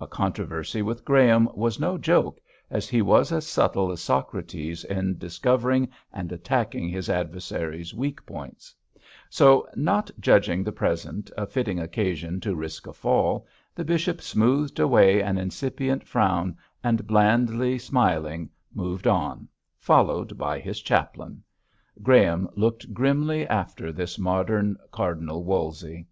A 0.00 0.06
controversy 0.06 0.80
with 0.80 1.04
Graham 1.04 1.50
was 1.52 1.78
no 1.78 1.98
joke, 1.98 2.40
as 2.70 2.88
he 2.88 3.02
was 3.02 3.30
as 3.30 3.46
subtle 3.46 3.92
as 3.92 4.00
Socrates 4.00 4.84
in 4.84 5.18
discovering 5.18 5.90
and 6.14 6.32
attacking 6.32 6.88
his 6.88 7.10
adversary's 7.10 7.92
weak 7.92 8.24
points; 8.24 8.74
so, 9.28 9.68
not 9.74 10.10
judging 10.18 10.64
the 10.64 10.72
present 10.72 11.30
a 11.36 11.46
fitting 11.46 11.78
occasion 11.78 12.40
to 12.40 12.56
risk 12.56 12.86
a 12.86 12.94
fall, 12.94 13.46
the 13.74 13.84
bishop 13.84 14.22
smoothed 14.22 14.80
away 14.80 15.20
an 15.20 15.36
incipient 15.36 16.08
frown, 16.08 16.56
and 16.82 17.06
blandly 17.06 17.78
smiling, 17.78 18.48
moved 18.72 19.06
on, 19.06 19.46
followed 19.78 20.38
by 20.38 20.58
his 20.58 20.80
chaplain. 20.80 21.42
Graham 22.02 22.48
looked 22.56 22.94
grimly 22.94 23.46
after 23.46 23.92
this 23.92 24.18
modern 24.18 24.78
Cardinal 24.90 25.44
Wolsey. 25.44 26.06